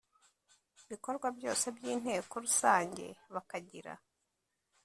[0.89, 3.93] bikorwa byose by Inteko Rusange bakagira